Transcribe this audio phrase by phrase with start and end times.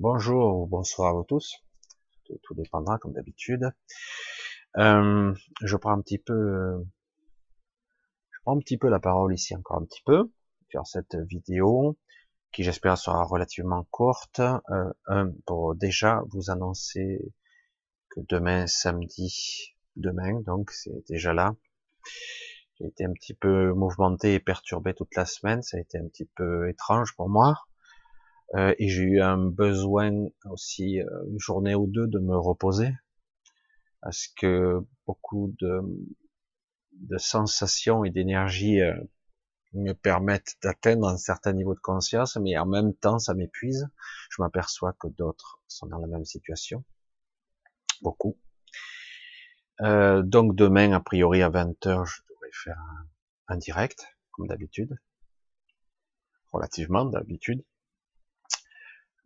[0.00, 1.54] Bonjour ou bonsoir à vous tous.
[2.24, 3.70] Tout, dépendra comme d'habitude.
[4.76, 5.32] Euh,
[5.62, 6.84] je prends un petit peu,
[8.32, 10.32] je prends un petit peu la parole ici encore un petit peu
[10.68, 11.96] sur cette vidéo
[12.52, 14.40] qui j'espère sera relativement courte.
[15.10, 17.32] Euh, pour déjà vous annoncer
[18.10, 21.54] que demain samedi, demain donc c'est déjà là.
[22.80, 25.62] J'ai été un petit peu mouvementé et perturbé toute la semaine.
[25.62, 27.54] Ça a été un petit peu étrange pour moi.
[28.54, 30.12] Euh, et j'ai eu un besoin
[30.44, 32.92] aussi euh, une journée ou deux de me reposer
[34.00, 35.80] parce que beaucoup de,
[36.92, 38.94] de sensations et d'énergie euh,
[39.72, 43.88] me permettent d'atteindre un certain niveau de conscience, mais en même temps ça m'épuise.
[44.30, 46.84] Je m'aperçois que d'autres sont dans la même situation,
[48.02, 48.38] beaucoup.
[49.80, 54.96] Euh, donc demain, a priori à 20h, je devrais faire un, un direct, comme d'habitude,
[56.52, 57.64] relativement d'habitude.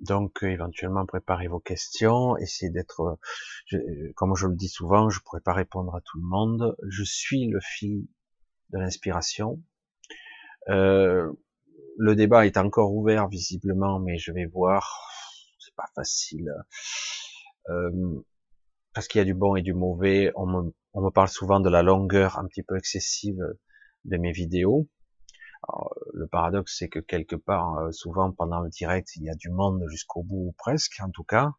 [0.00, 3.18] Donc, euh, éventuellement, préparez vos questions, essayez d'être,
[4.14, 6.76] comme je le dis souvent, je pourrais pas répondre à tout le monde.
[6.88, 8.06] Je suis le fil
[8.70, 9.60] de l'inspiration.
[10.68, 11.32] Euh,
[11.96, 15.10] le débat est encore ouvert visiblement, mais je vais voir.
[15.58, 16.52] C'est pas facile.
[17.70, 18.22] Euh,
[18.94, 20.30] parce qu'il y a du bon et du mauvais.
[20.36, 23.40] On me, on me parle souvent de la longueur un petit peu excessive
[24.04, 24.88] de mes vidéos.
[26.14, 29.50] Le paradoxe, c'est que quelque part, euh, souvent pendant le direct, il y a du
[29.50, 31.52] monde jusqu'au bout, presque en tout cas.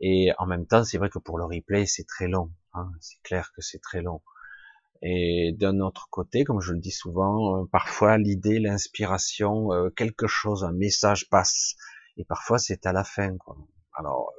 [0.00, 2.50] Et en même temps, c'est vrai que pour le replay, c'est très long.
[2.74, 4.22] Hein, c'est clair que c'est très long.
[5.02, 10.26] Et d'un autre côté, comme je le dis souvent, euh, parfois l'idée, l'inspiration, euh, quelque
[10.26, 11.76] chose, un message passe.
[12.16, 13.36] Et parfois, c'est à la fin.
[13.36, 13.56] Quoi.
[13.94, 14.32] Alors,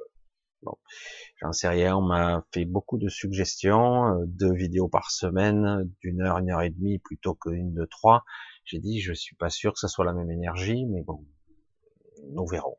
[0.62, 0.76] bon,
[1.40, 1.96] j'en sais rien.
[1.96, 6.70] On m'a fait beaucoup de suggestions, deux vidéos par semaine, d'une heure, une heure et
[6.70, 8.24] demie, plutôt qu'une de trois.
[8.64, 11.24] J'ai dit, je suis pas sûr que ça soit la même énergie, mais bon,
[12.32, 12.78] nous verrons.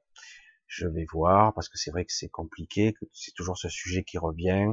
[0.67, 4.03] Je vais voir, parce que c'est vrai que c'est compliqué, que c'est toujours ce sujet
[4.03, 4.67] qui revient,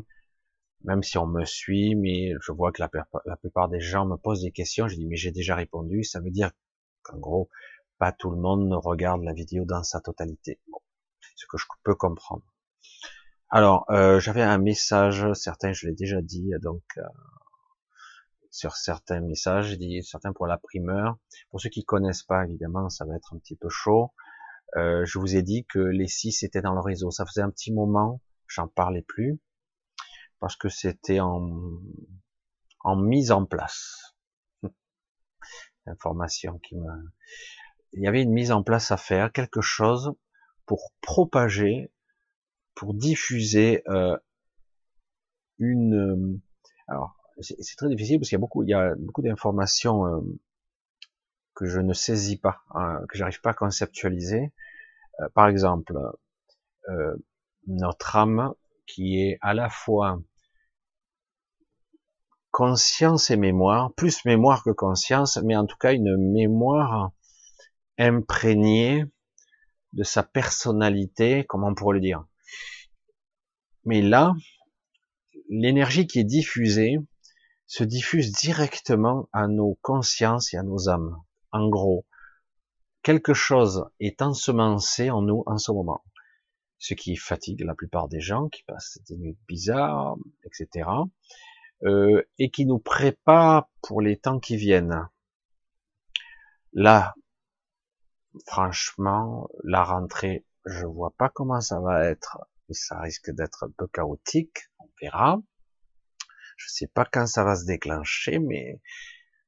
[0.83, 2.91] même si on me suit, mais je vois que la,
[3.25, 6.21] la plupart des gens me posent des questions, je dis, mais j'ai déjà répondu, ça
[6.21, 6.51] veut dire
[7.03, 7.49] qu'en gros,
[7.99, 10.61] pas tout le monde ne regarde la vidéo dans sa totalité.
[10.69, 10.81] Bon,
[11.37, 12.45] ce que je peux comprendre.
[13.51, 17.03] Alors, euh, j'avais un message, certains je l'ai déjà dit, donc euh,
[18.51, 21.19] sur certains messages, j'ai dit certains pour la primeur.
[21.51, 24.13] Pour ceux qui connaissent pas, évidemment, ça va être un petit peu chaud.
[24.77, 27.11] Euh, je vous ai dit que les six étaient dans le réseau.
[27.11, 29.41] Ça faisait un petit moment, j'en parlais plus,
[30.39, 31.41] parce que c'était en,
[32.97, 34.17] mise en place.
[35.87, 36.91] Information qui me...
[37.93, 40.13] Il y avait une mise en place à faire, quelque chose
[40.67, 41.93] pour propager,
[42.75, 44.17] pour diffuser euh,
[45.59, 46.41] une...
[46.89, 50.21] Alors, c'est très difficile parce qu'il y a beaucoup, il y a beaucoup d'informations euh,
[51.55, 54.53] que je ne saisis pas, hein, que j'arrive pas à conceptualiser.
[55.21, 55.97] Euh, par exemple,
[56.89, 57.17] euh,
[57.67, 58.53] notre âme
[58.87, 60.21] qui est à la fois
[62.51, 67.11] conscience et mémoire, plus mémoire que conscience, mais en tout cas une mémoire
[67.99, 69.05] imprégnée
[69.93, 72.25] de sa personnalité, comment on pourrait le dire.
[73.85, 74.35] Mais là,
[75.49, 76.99] l'énergie qui est diffusée,
[77.67, 81.17] se diffuse directement à nos consciences et à nos âmes.
[81.51, 82.07] En gros,
[83.03, 86.05] quelque chose est ensemencé en nous en ce moment.
[86.79, 90.89] Ce qui fatigue la plupart des gens qui passent des nuits bizarres, etc.
[91.85, 95.09] Euh, et qui nous prépare pour les temps qui viennent.
[96.73, 97.15] Là,
[98.47, 102.39] franchement, la rentrée, je vois pas comment ça va être,
[102.73, 105.43] ça risque d'être un peu chaotique, on verra.
[106.57, 108.81] Je sais pas quand ça va se déclencher, mais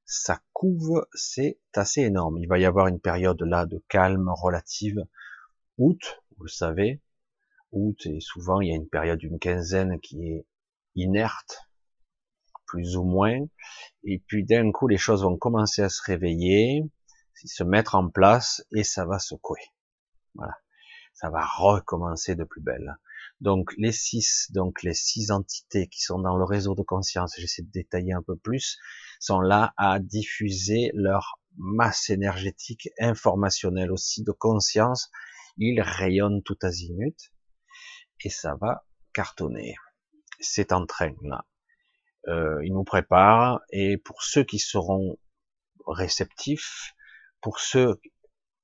[0.05, 2.39] ça couvre, c'est assez énorme.
[2.39, 5.05] Il va y avoir une période là de calme relative.
[5.79, 7.03] Août, vous le savez,
[7.73, 10.47] août, et souvent il y a une période d'une quinzaine qui est
[10.95, 11.61] inerte,
[12.67, 13.39] plus ou moins,
[14.05, 16.83] et puis d'un coup les choses vont commencer à se réveiller,
[17.35, 19.61] se mettre en place, et ça va secouer.
[20.35, 20.55] Voilà.
[21.17, 22.99] Ça va recommencer de plus belle.
[23.41, 27.63] Donc les six, donc les six entités qui sont dans le réseau de conscience, j'essaie
[27.63, 28.79] de détailler un peu plus,
[29.19, 35.11] sont là à diffuser leur masse énergétique, informationnelle aussi, de conscience.
[35.57, 37.17] Ils rayonnent tout azimut
[38.21, 38.85] et ça va
[39.15, 39.75] cartonner.
[40.39, 41.47] C'est en train là.
[42.29, 45.19] Euh, ils nous préparent et pour ceux qui seront
[45.87, 46.95] réceptifs,
[47.41, 48.01] pour ceux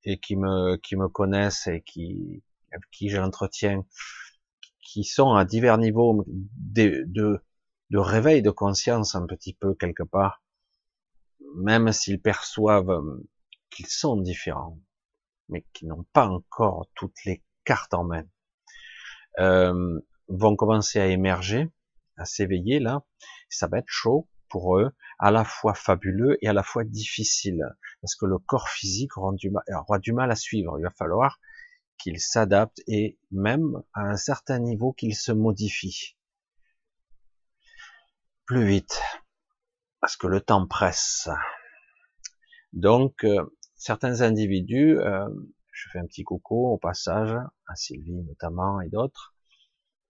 [0.04, 3.84] et qui me qui me connaissent et qui avec qui j'ai l'entretien
[4.82, 10.42] qui sont à divers niveaux de, de, réveil de conscience un petit peu quelque part,
[11.56, 13.02] même s'ils perçoivent
[13.70, 14.78] qu'ils sont différents,
[15.48, 18.24] mais qui n'ont pas encore toutes les cartes en main.
[19.38, 21.68] euh, vont commencer à émerger,
[22.16, 23.02] à s'éveiller là.
[23.50, 24.92] Ça va être chaud pour eux,
[25.22, 27.62] à la fois fabuleux et à la fois difficile,
[28.00, 30.80] parce que le corps physique aura du mal, aura du mal à suivre.
[30.80, 31.38] Il va falloir
[31.96, 36.16] qu'il s'adapte et même à un certain niveau qu'il se modifie
[38.46, 39.00] plus vite,
[40.00, 41.28] parce que le temps presse.
[42.72, 43.46] Donc, euh,
[43.76, 45.28] certains individus, euh,
[45.70, 47.32] je fais un petit coucou au passage,
[47.68, 49.36] à Sylvie notamment et d'autres,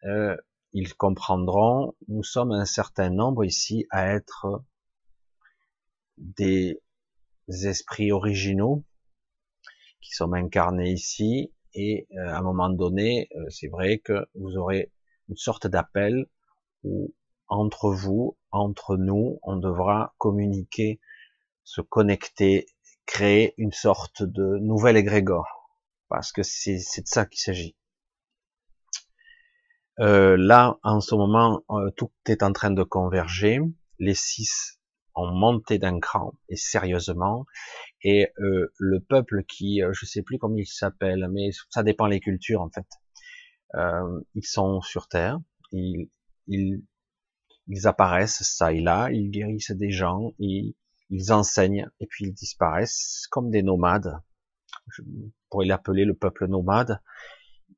[0.05, 0.39] euh,
[0.73, 4.65] ils comprendront, nous sommes un certain nombre ici à être
[6.19, 6.81] des
[7.49, 8.85] esprits originaux
[10.01, 14.93] qui sont incarnés ici et à un moment donné, c'est vrai que vous aurez
[15.29, 16.27] une sorte d'appel
[16.85, 17.15] où
[17.49, 21.01] entre vous, entre nous, on devra communiquer,
[21.65, 22.67] se connecter,
[23.07, 25.77] créer une sorte de nouvel égrégore,
[26.09, 27.77] parce que c'est de ça qu'il s'agit.
[30.01, 33.59] Euh, là, en ce moment, euh, tout est en train de converger.
[33.99, 34.81] Les six
[35.15, 37.47] ont monté d'un cran et sérieusement.
[38.03, 42.21] Et euh, le peuple qui, je sais plus comment il s'appelle, mais ça dépend les
[42.21, 42.87] cultures en fait.
[44.35, 45.39] ils sont sur Terre.
[45.73, 46.11] Ils,
[46.47, 46.83] ils
[47.69, 50.75] ils apparaissent ça et là, ils guérissent des gens, ils,
[51.11, 54.19] ils enseignent et puis ils disparaissent comme des nomades.
[54.89, 55.03] Je
[55.49, 57.01] pourrais l'appeler le peuple nomade.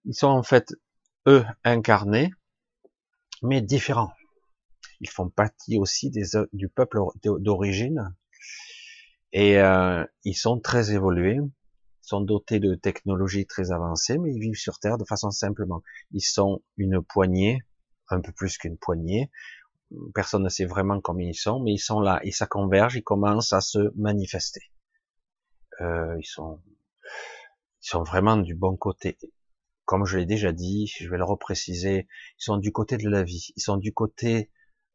[0.04, 0.74] Ils sont en fait
[1.26, 2.32] eux incarnés,
[3.42, 4.12] mais différents.
[5.04, 6.24] Ils font partie aussi des,
[6.54, 8.16] du peuple d'origine
[9.32, 11.40] et euh, ils sont très évolués,
[12.00, 15.82] sont dotés de technologies très avancées, mais ils vivent sur Terre de façon simplement.
[16.12, 17.60] Ils sont une poignée,
[18.08, 19.30] un peu plus qu'une poignée,
[20.14, 23.02] personne ne sait vraiment combien ils sont, mais ils sont là et ça converge, ils
[23.02, 24.70] commencent à se manifester.
[25.82, 26.62] Euh, ils sont,
[27.82, 29.18] ils sont vraiment du bon côté.
[29.84, 32.08] Comme je l'ai déjà dit, je vais le repréciser,
[32.38, 34.50] ils sont du côté de la vie, ils sont du côté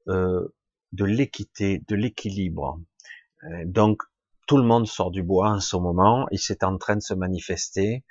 [0.07, 0.53] euh,
[0.91, 2.79] de l'équité, de l'équilibre.
[3.43, 4.01] Euh, donc
[4.47, 7.13] tout le monde sort du bois en ce moment, et c'est en train de se
[7.13, 8.03] manifester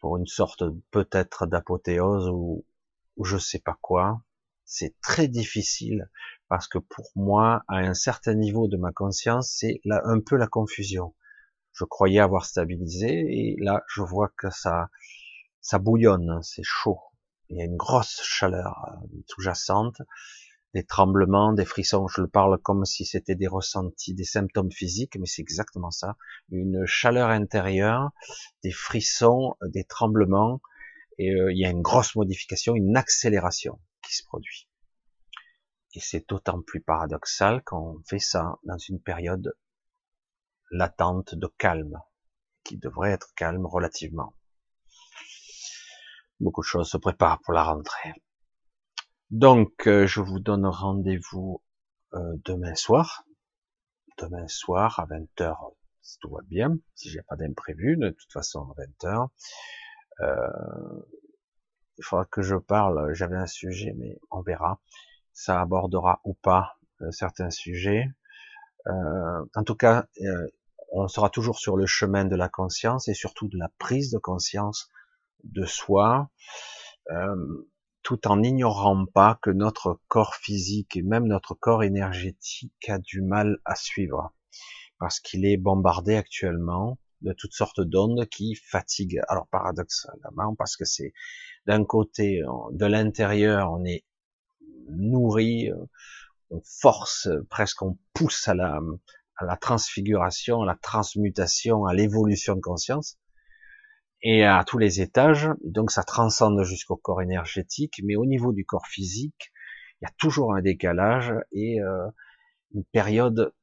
[0.00, 2.64] pour une sorte peut-être d'apothéose ou,
[3.16, 4.20] ou je sais pas quoi
[4.66, 6.10] c'est très difficile
[6.48, 10.36] parce que pour moi, à un certain niveau de ma conscience, c'est là un peu
[10.36, 11.14] la confusion.
[11.72, 14.90] Je croyais avoir stabilisé et là, je vois que ça,
[15.60, 17.00] ça bouillonne, c'est chaud.
[17.48, 20.02] Il y a une grosse chaleur euh, sous-jacente,
[20.74, 22.08] des tremblements, des frissons.
[22.08, 26.16] Je le parle comme si c'était des ressentis, des symptômes physiques, mais c'est exactement ça.
[26.50, 28.10] Une chaleur intérieure,
[28.62, 30.60] des frissons, des tremblements,
[31.18, 33.78] et euh, il y a une grosse modification, une accélération
[34.10, 34.68] se produit.
[35.94, 39.54] Et c'est d'autant plus paradoxal qu'on fait ça dans une période
[40.70, 41.98] latente de calme,
[42.64, 44.34] qui devrait être calme relativement.
[46.40, 48.12] Beaucoup de choses se préparent pour la rentrée.
[49.30, 51.62] Donc, euh, je vous donne rendez-vous
[52.14, 53.24] euh, demain soir.
[54.18, 55.56] Demain soir à 20h,
[56.02, 59.28] si tout va bien, si j'ai pas d'imprévu, de toute façon à 20h.
[60.20, 61.06] Euh,
[61.98, 64.80] il faudra que je parle, j'avais un sujet, mais on verra.
[65.32, 66.78] Ça abordera ou pas
[67.10, 68.06] certains sujets.
[68.86, 70.06] En tout cas,
[70.92, 74.18] on sera toujours sur le chemin de la conscience et surtout de la prise de
[74.18, 74.90] conscience
[75.44, 76.30] de soi,
[78.02, 83.20] tout en n'ignorant pas que notre corps physique et même notre corps énergétique a du
[83.20, 84.32] mal à suivre,
[84.98, 89.20] parce qu'il est bombardé actuellement de toutes sortes d'ondes qui fatiguent.
[89.28, 91.12] Alors paradoxalement, parce que c'est
[91.66, 94.04] d'un côté, de l'intérieur, on est
[94.88, 95.84] nourri, euh,
[96.50, 98.80] on force, presque on pousse à la,
[99.36, 103.18] à la transfiguration, à la transmutation, à l'évolution de conscience,
[104.26, 105.48] et à tous les étages.
[105.64, 109.52] Donc ça transcende jusqu'au corps énergétique, mais au niveau du corps physique,
[110.00, 112.08] il y a toujours un décalage et euh,
[112.74, 113.54] une période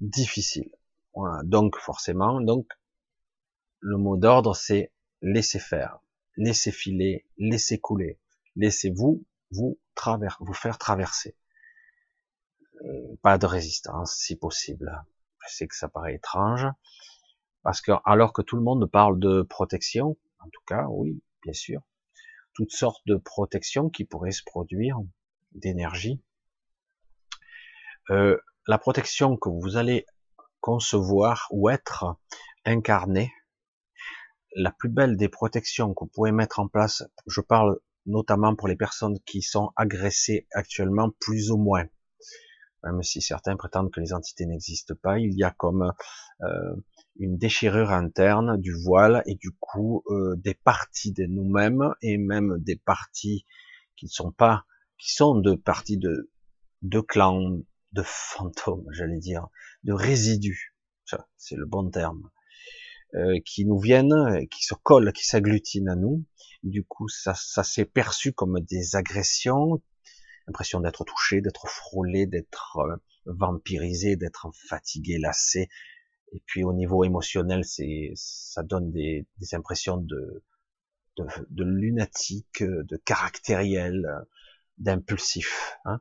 [0.00, 0.70] difficile.
[1.14, 1.42] Voilà.
[1.44, 2.66] Donc forcément, donc
[3.80, 4.92] le mot d'ordre c'est
[5.22, 6.00] laisser faire
[6.36, 8.18] laissez filer, laissez couler,
[8.56, 11.36] laissez-vous vous travers, vous faire traverser.
[12.82, 15.02] Euh, pas de résistance, si possible.
[15.46, 16.66] Je sais que ça paraît étrange,
[17.66, 21.52] parce que alors que tout le monde parle de protection, en tout cas, oui, bien
[21.52, 21.80] sûr,
[22.54, 25.00] toutes sortes de protections qui pourraient se produire,
[25.50, 26.22] d'énergie.
[28.10, 30.06] Euh, la protection que vous allez
[30.60, 32.04] concevoir ou être
[32.64, 33.32] incarné,
[34.54, 38.68] la plus belle des protections que vous pouvez mettre en place, je parle notamment pour
[38.68, 41.86] les personnes qui sont agressées actuellement, plus ou moins,
[42.84, 45.92] même si certains prétendent que les entités n'existent pas, il y a comme
[46.42, 46.76] euh,
[47.18, 52.58] une déchirure interne du voile et du coup euh, des parties de nous-mêmes et même
[52.58, 53.44] des parties
[53.96, 54.64] qui ne sont pas,
[54.98, 56.30] qui sont de parties de,
[56.82, 57.58] de clans,
[57.92, 59.48] de fantômes, j'allais dire,
[59.84, 62.30] de résidus, ça c'est le bon terme,
[63.14, 66.24] euh, qui nous viennent, qui se collent, qui s'agglutinent à nous.
[66.62, 69.80] Du coup, ça, ça s'est perçu comme des agressions,
[70.46, 72.96] l'impression d'être touché, d'être frôlé, d'être euh,
[73.26, 75.68] vampirisé, d'être fatigué, lassé,
[76.32, 80.42] et puis au niveau émotionnel, c'est, ça donne des, des impressions de,
[81.16, 84.06] de, de, lunatique, de caractériel,
[84.78, 85.78] d'impulsif.
[85.84, 86.00] Hein.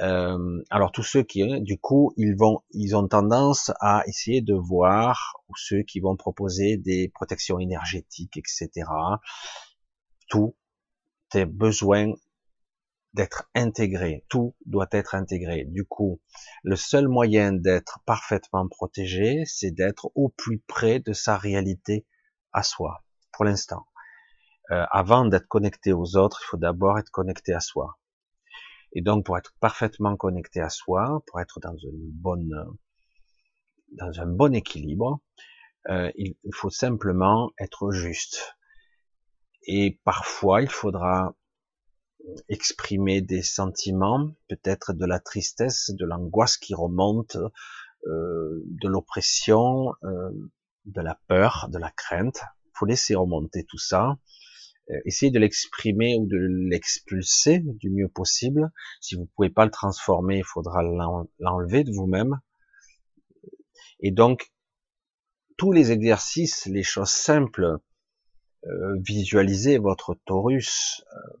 [0.00, 4.54] Euh, alors tous ceux qui, du coup, ils vont, ils ont tendance à essayer de
[4.54, 8.70] voir, ou ceux qui vont proposer des protections énergétiques, etc.
[10.28, 10.56] Tout
[11.28, 12.14] tes besoins
[13.14, 14.24] d'être intégré.
[14.28, 15.64] Tout doit être intégré.
[15.64, 16.20] Du coup,
[16.62, 22.06] le seul moyen d'être parfaitement protégé, c'est d'être au plus près de sa réalité
[22.52, 23.86] à soi, pour l'instant.
[24.70, 27.98] Euh, avant d'être connecté aux autres, il faut d'abord être connecté à soi.
[28.92, 32.54] Et donc, pour être parfaitement connecté à soi, pour être dans une bonne,
[33.92, 35.20] dans un bon équilibre,
[35.88, 38.56] euh, il faut simplement être juste.
[39.64, 41.34] Et parfois, il faudra
[42.48, 47.36] exprimer des sentiments, peut-être de la tristesse, de l'angoisse qui remonte,
[48.06, 50.30] euh, de l'oppression, euh,
[50.86, 52.40] de la peur, de la crainte.
[52.74, 54.16] Faut laisser remonter tout ça.
[54.90, 58.70] Euh, essayer de l'exprimer ou de l'expulser du mieux possible.
[59.00, 60.82] Si vous pouvez pas le transformer, il faudra
[61.38, 62.40] l'enlever de vous-même.
[64.00, 64.50] Et donc,
[65.56, 67.78] tous les exercices, les choses simples,
[68.66, 71.38] euh, visualisez votre torus, euh,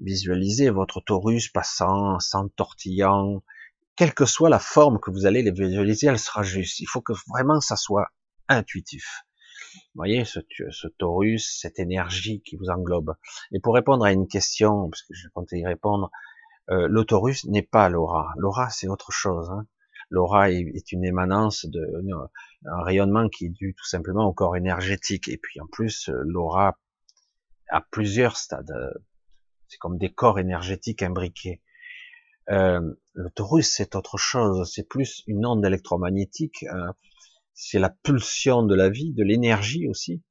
[0.00, 3.42] Visualisez votre taurus passant, s'entortillant,
[3.96, 6.78] quelle que soit la forme que vous allez les visualiser, elle sera juste.
[6.78, 8.08] Il faut que vraiment ça soit
[8.48, 9.24] intuitif.
[9.96, 10.38] Voyez, ce,
[10.70, 13.16] ce taurus, cette énergie qui vous englobe.
[13.52, 16.12] Et pour répondre à une question, parce que je comptais y répondre,
[16.70, 18.32] euh, le taurus n'est pas l'aura.
[18.36, 19.50] L'aura, c'est autre chose.
[19.50, 19.66] Hein.
[20.10, 21.80] L'aura est, une émanence de
[22.66, 25.28] un rayonnement qui est dû tout simplement au corps énergétique.
[25.28, 26.78] Et puis en plus, l'aura
[27.70, 28.94] a plusieurs stades
[29.68, 31.62] c'est comme des corps énergétiques imbriqués.
[32.50, 32.80] Euh,
[33.12, 36.92] le torus, c'est autre chose, c'est plus une onde électromagnétique, euh,
[37.52, 40.22] c'est la pulsion de la vie, de l'énergie aussi,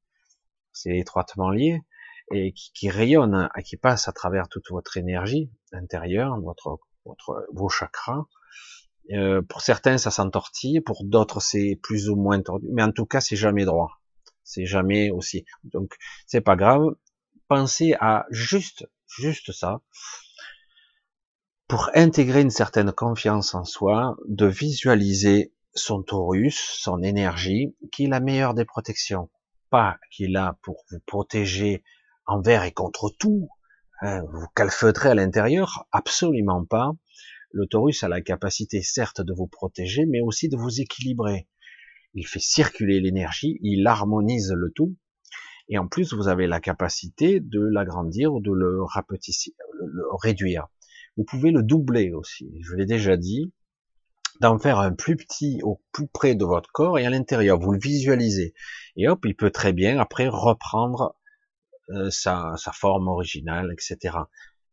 [0.71, 1.81] c'est étroitement lié,
[2.33, 7.69] et qui, qui, rayonne, qui passe à travers toute votre énergie intérieure, votre, votre, vos
[7.69, 8.25] chakras.
[9.11, 13.05] Euh, pour certains, ça s'entortille, pour d'autres, c'est plus ou moins tordu, mais en tout
[13.05, 14.01] cas, c'est jamais droit.
[14.43, 15.45] C'est jamais aussi.
[15.63, 16.95] Donc, c'est pas grave.
[17.47, 19.81] Pensez à juste juste ça,
[21.67, 28.09] pour intégrer une certaine confiance en soi, de visualiser son taurus, son énergie, qui est
[28.09, 29.29] la meilleure des protections.
[29.69, 31.83] Pas qu'il a pour vous protéger
[32.25, 33.49] envers et contre tout,
[34.01, 36.91] hein, vous calfeutrez à l'intérieur, absolument pas.
[37.51, 41.47] Le taurus a la capacité certes de vous protéger, mais aussi de vous équilibrer.
[42.13, 44.95] Il fait circuler l'énergie, il harmonise le tout,
[45.69, 50.67] et en plus, vous avez la capacité de l'agrandir ou de le rapetisser, le réduire.
[51.17, 52.49] Vous pouvez le doubler aussi.
[52.61, 53.51] Je l'ai déjà dit,
[54.39, 57.59] d'en faire un plus petit au plus près de votre corps et à l'intérieur.
[57.59, 58.53] Vous le visualisez.
[58.95, 61.15] Et hop, il peut très bien après reprendre
[61.89, 64.17] euh, sa, sa forme originale, etc.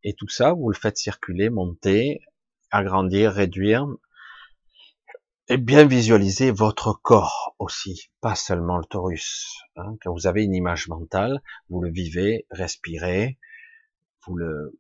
[0.03, 2.21] Et tout ça, vous le faites circuler, monter,
[2.71, 3.87] agrandir, réduire,
[5.49, 9.59] et bien visualiser votre corps aussi, pas seulement le torus.
[9.77, 9.97] Hein.
[10.03, 13.39] Quand vous avez une image mentale, vous le vivez, respirez,
[14.27, 14.79] vous le,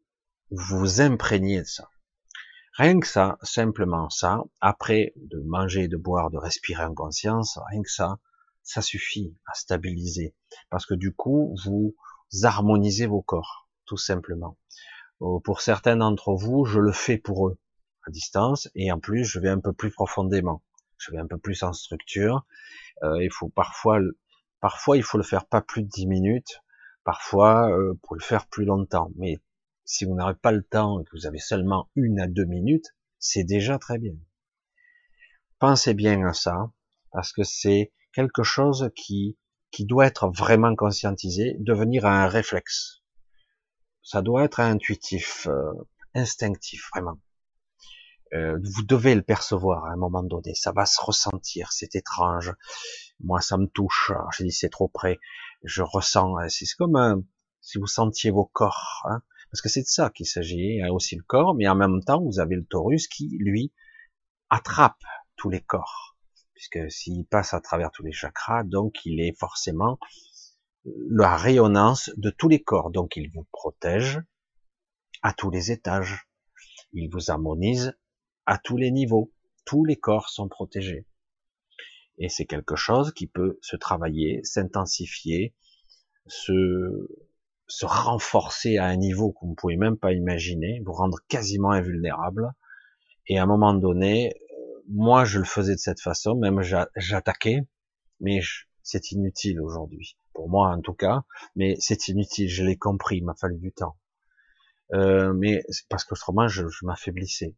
[0.51, 1.91] vous, vous imprégnez de ça.
[2.77, 7.83] Rien que ça, simplement ça, après de manger, de boire, de respirer en conscience, rien
[7.83, 8.19] que ça,
[8.63, 10.35] ça suffit à stabiliser.
[10.71, 11.95] Parce que du coup, vous
[12.43, 14.57] harmonisez vos corps, tout simplement.
[15.21, 17.59] Euh, pour certains d'entre vous, je le fais pour eux
[18.07, 20.63] à distance, et en plus, je vais un peu plus profondément.
[20.99, 22.47] Je vais un peu plus en structure.
[23.03, 23.99] Euh, il faut parfois,
[24.61, 26.61] parfois, il faut le faire pas plus de 10 minutes.
[27.05, 29.11] Parfois, euh, pour le faire plus longtemps.
[29.17, 29.41] Mais
[29.85, 32.95] si vous n'avez pas le temps et que vous avez seulement une à deux minutes,
[33.19, 34.15] c'est déjà très bien.
[35.59, 36.73] Pensez bien à ça,
[37.13, 39.39] parce que c'est quelque chose qui,
[39.71, 43.03] qui doit être vraiment conscientisé, devenir un réflexe.
[44.03, 45.73] Ça doit être intuitif, euh,
[46.15, 47.19] instinctif, vraiment.
[48.33, 50.55] Euh, vous devez le percevoir à un moment donné.
[50.55, 51.73] Ça va se ressentir.
[51.73, 52.53] C'est étrange.
[53.21, 54.13] Moi, ça me touche.
[54.33, 55.21] je dis c'est trop près.
[55.63, 56.39] Je ressens.
[56.39, 57.25] Euh, c'est comme
[57.61, 60.77] si vous sentiez vos corps, hein, parce que c'est de ça qu'il s'agit.
[60.77, 63.73] Il a aussi le corps, mais en même temps, vous avez le taurus qui, lui,
[64.51, 65.03] attrape
[65.37, 66.17] tous les corps,
[66.55, 69.99] puisque s'il passe à travers tous les chakras, donc il est forcément
[70.85, 74.21] la rayonnance de tous les corps, donc il vous protège
[75.23, 76.29] à tous les étages,
[76.93, 77.97] il vous harmonise
[78.47, 79.33] à tous les niveaux,
[79.65, 81.07] tous les corps sont protégés.
[82.19, 85.55] Et c'est quelque chose qui peut se travailler, s'intensifier,
[86.27, 87.09] se,
[87.83, 92.53] renforcer à un niveau vous ne pouvez même pas imaginer, vous rendre quasiment invulnérable.
[93.27, 94.35] Et à un moment donné,
[94.89, 96.63] moi je le faisais de cette façon, même
[96.97, 97.63] j'attaquais,
[98.21, 98.41] mais
[98.83, 101.25] c'est inutile aujourd'hui, pour moi en tout cas,
[101.57, 103.97] mais c'est inutile, je l'ai compris, il m'a fallu du temps.
[104.93, 107.57] Euh, mais parce qu'autrement je m'affaiblissais.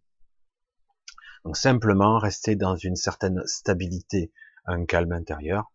[1.47, 4.33] Donc simplement rester dans une certaine stabilité,
[4.65, 5.71] un calme intérieur.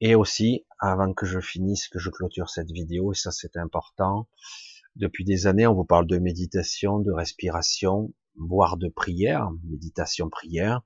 [0.00, 4.26] Et aussi, avant que je finisse, que je clôture cette vidéo, et ça c'est important,
[4.96, 10.80] depuis des années on vous parle de méditation, de respiration, voire de prière, méditation prière.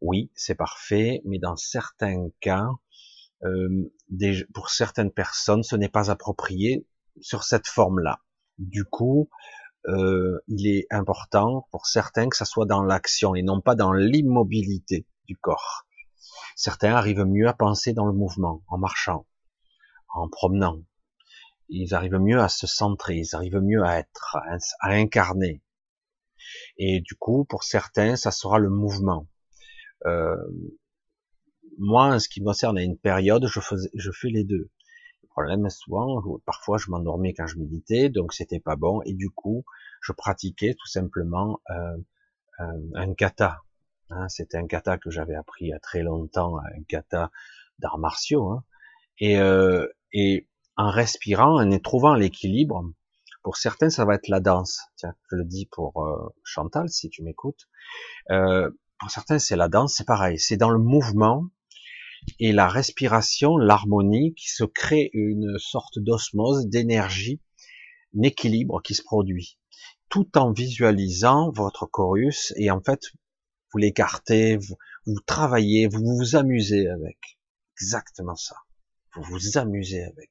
[0.00, 2.68] Oui, c'est parfait, mais dans certains cas,
[3.42, 3.92] euh,
[4.54, 6.86] pour certaines personnes, ce n'est pas approprié
[7.20, 8.20] sur cette forme-là.
[8.58, 9.28] Du coup,
[9.88, 13.92] euh, il est important pour certains que ça soit dans l'action et non pas dans
[13.92, 15.86] l'immobilité du corps.
[16.56, 19.26] Certains arrivent mieux à penser dans le mouvement, en marchant,
[20.12, 20.82] en promenant.
[21.68, 24.36] Ils arrivent mieux à se centrer, ils arrivent mieux à être,
[24.80, 25.62] à incarner.
[26.76, 29.28] Et du coup, pour certains, ça sera le mouvement.
[30.06, 30.36] Euh,
[31.78, 34.70] moi, en ce qui me concerne, à une période, je, fais les deux
[35.30, 39.64] problème souvent, parfois je m'endormais quand je méditais, donc c'était pas bon, et du coup
[40.02, 41.96] je pratiquais tout simplement euh,
[42.94, 43.62] un, kata.
[44.10, 47.30] Hein, c'était un kata que j'avais appris il y a très longtemps, un kata
[47.78, 48.64] d'arts martiaux, hein.
[49.18, 52.84] et, euh, et en respirant, en trouvant l'équilibre,
[53.42, 54.80] pour certains ça va être la danse.
[54.96, 57.68] Tiens, je le dis pour euh, Chantal si tu m'écoutes.
[58.30, 61.46] Euh, pour certains c'est la danse, c'est pareil, c'est dans le mouvement
[62.38, 67.40] et la respiration, l'harmonie, qui se crée une sorte d'osmose, d'énergie,
[68.16, 69.58] un équilibre qui se produit,
[70.08, 73.00] tout en visualisant votre chorus, et en fait,
[73.72, 77.18] vous l'écartez, vous, vous travaillez, vous vous amusez avec.
[77.80, 78.56] Exactement ça.
[79.14, 80.30] Vous vous amusez avec.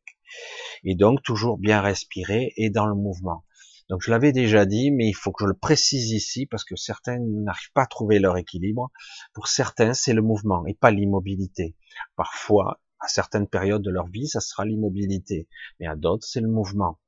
[0.84, 3.44] Et donc, toujours bien respirer et dans le mouvement.
[3.90, 6.76] Donc je l'avais déjà dit, mais il faut que je le précise ici parce que
[6.76, 8.92] certains n'arrivent pas à trouver leur équilibre.
[9.34, 11.76] Pour certains, c'est le mouvement et pas l'immobilité.
[12.16, 15.48] Parfois, à certaines périodes de leur vie, ça sera l'immobilité,
[15.80, 17.00] mais à d'autres, c'est le mouvement.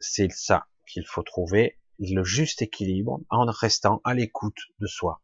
[0.00, 5.22] C'est ça qu'il faut trouver le juste équilibre en restant à l'écoute de soi,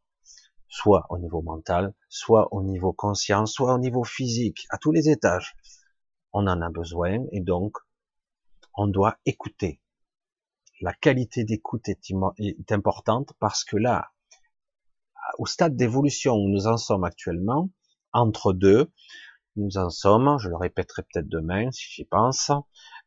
[0.68, 5.08] soit au niveau mental, soit au niveau conscient, soit au niveau physique, à tous les
[5.08, 5.54] étages.
[6.32, 7.76] On en a besoin et donc
[8.74, 9.82] on doit écouter
[10.82, 14.10] la qualité d'écoute est, importante parce que là,
[15.38, 17.70] au stade d'évolution où nous en sommes actuellement,
[18.12, 18.90] entre deux,
[19.56, 22.50] nous en sommes, je le répéterai peut-être demain si j'y pense,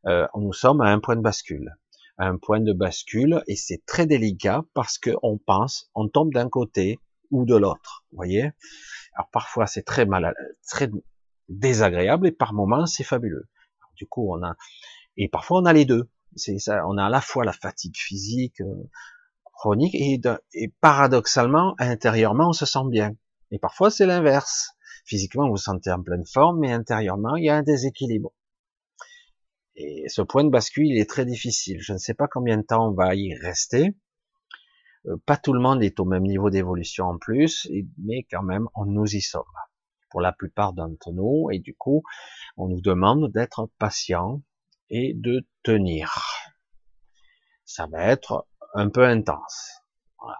[0.05, 1.75] euh, nous sommes à un point de bascule.
[2.17, 6.49] un point de bascule et c'est très délicat parce que on pense, on tombe d'un
[6.49, 6.99] côté
[7.31, 8.05] ou de l'autre.
[8.13, 8.51] Voyez?
[9.15, 10.33] Alors parfois c'est très mal,
[10.69, 10.89] très
[11.49, 13.47] désagréable et par moments c'est fabuleux.
[13.95, 14.55] du coup on a
[15.17, 16.09] et parfois on a les deux
[16.85, 18.89] on a à la fois la fatigue physique euh,
[19.53, 23.15] chronique et, paradoxalement, intérieurement, on se sent bien.
[23.51, 24.74] Et parfois, c'est l'inverse.
[25.05, 28.33] Physiquement, vous sentez en pleine forme, mais intérieurement, il y a un déséquilibre.
[29.75, 31.79] Et ce point de bascule, il est très difficile.
[31.81, 33.95] Je ne sais pas combien de temps on va y rester.
[35.07, 38.67] Euh, pas tout le monde est au même niveau d'évolution en plus, mais quand même,
[38.75, 39.43] on nous y sommes.
[40.09, 42.03] Pour la plupart d'entre nous, et du coup,
[42.57, 44.41] on nous demande d'être patient,
[44.89, 46.13] et de tenir.
[47.63, 49.81] Ça va être un peu intense.
[50.19, 50.37] Voilà.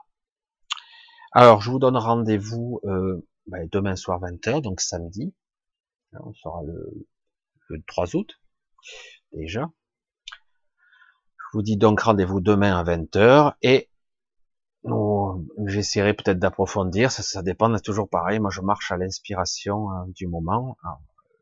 [1.32, 5.34] Alors, je vous donne rendez-vous euh, ben, demain soir 20h, donc samedi.
[6.14, 7.08] On sera le,
[7.70, 8.40] le 3 août,
[9.34, 9.70] déjà.
[10.28, 13.90] Je vous dis donc rendez-vous demain à 20h et
[15.66, 20.28] j'essaierai peut-être d'approfondir, ça, ça dépend, toujours pareil, moi je marche à l'inspiration hein, du
[20.28, 20.78] moment.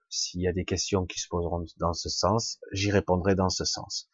[0.10, 3.66] S'il y a des questions qui se poseront dans ce sens, j'y répondrai dans ce
[3.66, 4.10] sens.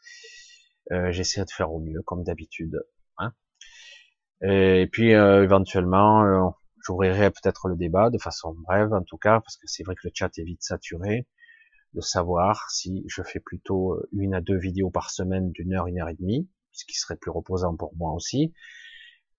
[0.91, 2.81] Euh, J'essaierai de faire au mieux, comme d'habitude.
[3.17, 3.33] Hein.
[4.41, 6.49] Et puis, euh, éventuellement, euh,
[6.89, 10.07] j'ouvrirai peut-être le débat de façon brève, en tout cas, parce que c'est vrai que
[10.07, 11.27] le chat est vite saturé,
[11.93, 15.87] de savoir si je fais plutôt euh, une à deux vidéos par semaine d'une heure,
[15.87, 18.53] une heure et demie, ce qui serait plus reposant pour moi aussi,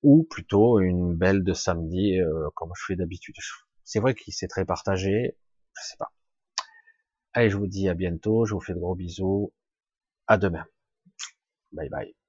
[0.02, 3.34] ou plutôt une belle de samedi, euh, comme je fais d'habitude.
[3.84, 5.36] C'est vrai qu'il s'est très partagé,
[5.76, 6.12] je sais pas.
[7.32, 9.52] Allez, je vous dis à bientôt, je vous fais de gros bisous,
[10.28, 10.66] à demain.
[11.72, 12.19] Bye bye.